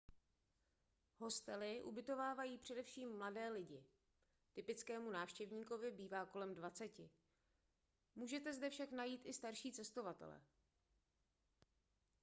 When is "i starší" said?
9.25-9.71